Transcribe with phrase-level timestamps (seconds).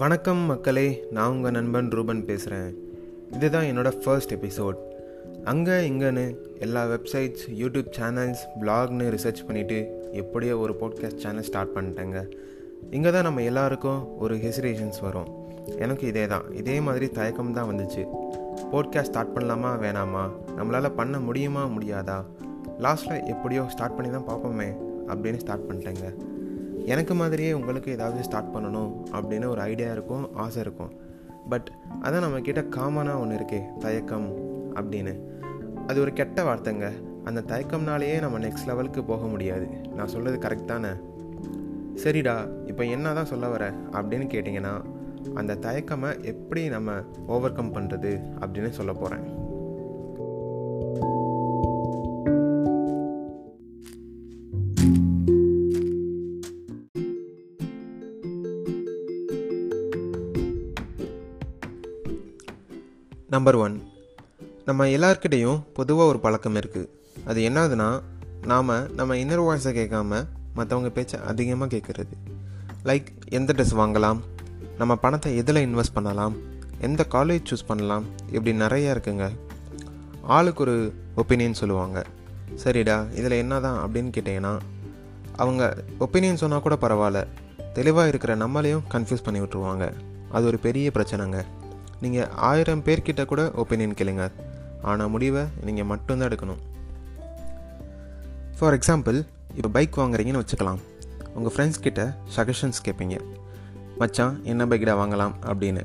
[0.00, 2.70] வணக்கம் மக்களே நான் உங்கள் நண்பன் ரூபன் பேசுகிறேன்
[3.36, 4.78] இதுதான் என்னோடய ஃபர்ஸ்ட் எபிசோட்
[5.44, 6.24] அங்கே இங்கேன்னு
[6.58, 9.78] எல்லா வெப்சைட்ஸ் யூடியூப் சேனல்ஸ் பிளாக்னு ரிசர்ச் பண்ணிவிட்டு
[10.12, 12.20] எப்படியோ ஒரு பாட்காஸ்ட் சேனல் ஸ்டார்ட் பண்ணிட்டேங்க.
[12.90, 15.30] இங்கே தான் நம்ம எல்லாருக்கும் ஒரு ஹெசிடேஷன்ஸ் வரும்.
[15.76, 18.04] எனக்கு இதே தான் இதே மாதிரி தயக்கம் தான் வந்துச்சு.
[18.72, 20.24] போட்காஸ்ட் ஸ்டார்ட் பண்ணலாமா வேணாமா?
[20.58, 22.18] நம்மளால் பண்ண முடியுமா முடியாதா?
[22.86, 24.70] லாஸ்ட்டில் எப்படியோ ஸ்டார்ட் பண்ணி தான் பார்ப்போமே
[25.08, 26.06] அப்படின்னு ஸ்டார்ட் பண்ணிட்டேங்க.
[26.84, 30.92] எனக்கு மாதிரியே உங்களுக்கு ஏதாவது ஸ்டார்ட் பண்ணணும் அப்படின்னு ஒரு ஐடியா இருக்கும் ஆசை இருக்கும்.
[31.48, 31.70] பட்
[32.02, 34.36] அதான் நம்மக்கிட்ட காமனாக ஒன்று இருக்கே தயக்கம்
[34.74, 35.20] அப்படின்னு.
[35.86, 36.92] அது ஒரு கெட்ட வார்த்தைங்க.
[37.24, 39.66] அந்த தயக்கம்னாலேயே நம்ம நெக்ஸ்ட் லெவலுக்கு போக முடியாது.
[39.94, 40.88] நான் சொல்கிறது கரெக்ட் தானே?
[42.04, 44.82] சரிடா இப்போ என்ன தான் சொல்ல வர அப்படின்னு கேட்டிங்கன்னா
[45.34, 46.92] அந்த தயக்கமை எப்படி நம்ம
[47.26, 49.45] ஓவர் கம் பண்ணுறது அப்படின்னு சொல்ல போகிறேன்
[63.28, 63.88] நம்பர் ஒன்
[64.64, 66.88] நம்ம எல்லாருக்கிட்டேயும் பொதுவாக ஒரு பழக்கம் இருக்குது
[67.24, 68.00] அது என்னதுன்னா
[68.46, 70.26] நாம் நம்ம இன்னர் வாய்ஸை கேட்காம
[70.56, 72.14] மற்றவங்க பேச்சை அதிகமாக கேட்குறது
[72.84, 74.20] லைக் எந்த ட்ரெஸ் வாங்கலாம்?
[74.78, 76.36] நம்ம பணத்தை எதில் இன்வெஸ்ட் பண்ணலாம்?
[76.80, 78.04] எந்த காலேஜ் சூஸ் பண்ணலாம்?
[78.26, 79.28] இப்படி நிறையா இருக்குங்க.
[80.22, 82.04] ஆளுக்கு ஒரு ஒப்பீனியன் சொல்லுவாங்க.
[82.64, 84.58] சரிடா இதில் என்ன தான் அப்படின்னு கேட்டிங்கன்னா
[85.36, 87.26] அவங்க ஒப்பீனியன் சொன்னால் கூட பரவாயில்ல.
[87.72, 89.92] தெளிவாக இருக்கிற நம்மளையும் கன்ஃபியூஸ் பண்ணி விட்ருவாங்க
[90.30, 91.44] அது ஒரு பெரிய பிரச்சனைங்க.
[92.00, 94.30] நீங்கள் ஆயிரம் பேர்கிட்ட கூட ஒப்பீனியன் கேளுங்க.
[94.82, 96.58] ஆனால் முடிவை நீங்கள் மட்டும்தான் எடுக்கணும்.
[98.58, 100.78] ஃபார் எக்ஸாம்பிள் இப்போ பைக் வாங்குறீங்கன்னு வச்சுக்கலாம்.
[101.34, 103.20] உங்கள் ஃப்ரெண்ட்ஸ் கிட்ட சஜஷன்ஸ் கேட்பீங்க
[103.98, 105.32] மச்சான் என்ன பைக்கிடா வாங்கலாம்?
[105.46, 105.80] அப்படின்னு.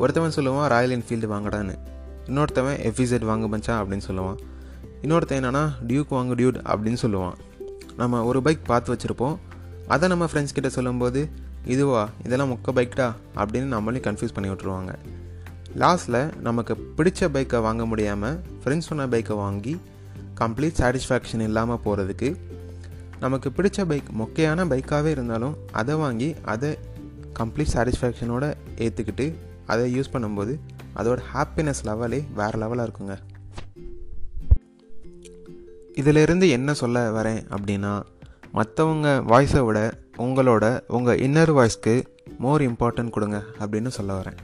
[0.00, 1.78] ஒருத்தவன் சொல்லுவான் ராயல் என்ஃபீல்டு வாங்கடான்னு.
[2.26, 4.36] இன்னொருத்தவன் எஃபிசெட் வாங்க மச்சான் அப்படின்னு சொல்லுவான்.
[5.02, 7.32] இன்னொருத்தன் என்னன்னா டியூக் வாங்க டியூட் அப்படின்னு சொல்லுவான்.
[7.96, 9.36] நம்ம ஒரு பைக் பார்த்து வச்சுருப்போம்.
[9.88, 11.28] அதை நம்ம ஃப்ரெண்ட்ஸ் கிட்ட சொல்லும்போது
[11.64, 12.08] இதுவா?
[12.24, 14.94] இதெல்லாம் மொக்க பைக்டா அப்படின்னு நம்மளையும் கன்ஃபியூஸ் பண்ணி விட்ருவாங்க
[15.76, 19.80] லாஸ்ட்டில் நமக்கு பிடிச்ச பைக்கை வாங்க முடியாமல் ஃப்ரெண்ட்ஸ் சொன்ன பைக்கை வாங்கி
[20.40, 22.36] கம்ப்ளீட் சாட்டிஸ்ஃபேக்ஷன் இல்லாமல் போகிறதுக்கு
[23.20, 26.78] நமக்கு பிடிச்ச பைக் மொக்கையான பைக்காகவே இருந்தாலும் அதை வாங்கி அதை
[27.38, 29.34] கம்ப்ளீட் சாட்டிஸ்ஃபேக்ஷனோடு ஏற்றுக்கிட்டு
[29.66, 30.58] அதை யூஸ் பண்ணும்போது
[30.96, 33.16] அதோட ஹாப்பினஸ் லெவலே வேறு லெவலாக இருக்குங்க.
[35.94, 38.02] இதிலிருந்து என்ன சொல்ல வரேன் அப்படின்னா
[38.54, 42.06] மற்றவங்க வாய்ஸை விட உங்களோட உங்கள் இன்னர் வாய்ஸ்க்கு
[42.38, 44.38] மோர் இம்பார்ட்டன்ட் கொடுங்க அப்படின்னு சொல்ல வரேன்.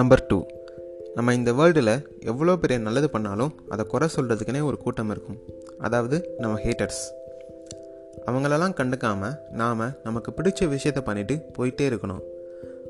[0.00, 0.36] நம்பர் டூ
[1.16, 1.94] நம்ம இந்த வேர்ல்டில்
[2.30, 5.38] எவ்வளோ பெரிய நல்லது பண்ணாலும் அதை குறை சொல்கிறதுக்குனே ஒரு கூட்டம் இருக்கும்.
[5.86, 7.00] அதாவது நம்ம ஹேட்டர்ஸ்
[8.28, 12.22] அவங்களெல்லாம் கண்டுக்காமல் நாம் நமக்கு பிடிச்ச விஷயத்த பண்ணிவிட்டு போயிட்டே இருக்கணும்.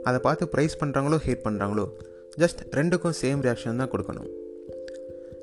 [0.09, 1.87] அதை பார்த்து ப்ரைஸ் பண்ணுறாங்களோ ஹேட் பண்ணுறாங்களோ
[2.43, 4.28] ஜஸ்ட் ரெண்டுக்கும் சேம் ரியாக்ஷன் தான் கொடுக்கணும்.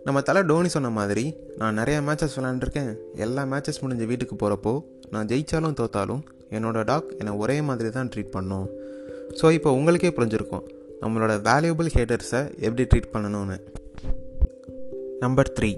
[0.08, 1.26] நம்ம தலை டோனி சொன்ன மாதிரி
[1.62, 2.92] நான் நிறையா மேட்சஸ் விளாண்டுருக்கேன்
[3.26, 4.76] எல்லா மேட்சஸ் முடிஞ்ச வீட்டுக்கு போகிறப்போ
[5.16, 6.24] நான் ஜெயித்தாலும் தோத்தாலும்
[6.58, 8.68] என்னோடய டாக் என்னை ஒரே மாதிரி தான் ட்ரீட் பண்ணும்.
[9.40, 10.66] ஸோ இப்போ உங்களுக்கே புரிஞ்சிருக்கும்.
[11.02, 13.58] நம்மளோட வேல்யூபிள் ஹேட்டர்ஸை எப்படி ட்ரீட் பண்ணணும்னு?
[15.20, 15.78] நம்பர் த்ரீ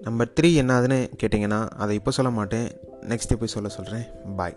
[0.00, 2.68] நம்பர் த்ரீ என்னதுன்னு கேட்டிங்கன்னா அதை இப்போ சொல்ல மாட்டேன்.
[3.08, 4.04] நெக்ஸ்ட் இப்போ சொல்ல சொல்கிறேன்
[4.36, 4.56] பாய்